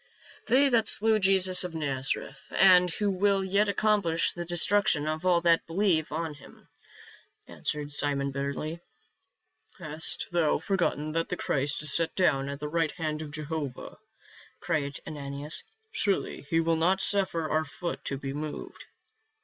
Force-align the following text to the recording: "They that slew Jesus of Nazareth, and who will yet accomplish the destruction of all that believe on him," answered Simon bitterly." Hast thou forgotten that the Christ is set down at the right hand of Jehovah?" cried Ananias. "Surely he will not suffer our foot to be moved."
"They 0.47 0.67
that 0.69 0.87
slew 0.87 1.19
Jesus 1.19 1.63
of 1.63 1.75
Nazareth, 1.75 2.51
and 2.55 2.89
who 2.89 3.11
will 3.11 3.43
yet 3.43 3.69
accomplish 3.69 4.31
the 4.31 4.45
destruction 4.45 5.05
of 5.05 5.27
all 5.27 5.41
that 5.41 5.67
believe 5.67 6.11
on 6.11 6.33
him," 6.33 6.67
answered 7.47 7.91
Simon 7.93 8.31
bitterly." 8.31 8.79
Hast 9.77 10.25
thou 10.31 10.57
forgotten 10.57 11.11
that 11.11 11.29
the 11.29 11.37
Christ 11.37 11.83
is 11.83 11.93
set 11.95 12.15
down 12.15 12.49
at 12.49 12.57
the 12.59 12.67
right 12.67 12.89
hand 12.93 13.21
of 13.21 13.29
Jehovah?" 13.29 13.99
cried 14.59 14.99
Ananias. 15.05 15.63
"Surely 15.91 16.47
he 16.49 16.59
will 16.61 16.77
not 16.77 16.99
suffer 17.01 17.47
our 17.47 17.63
foot 17.63 18.03
to 18.05 18.17
be 18.17 18.33
moved." 18.33 18.85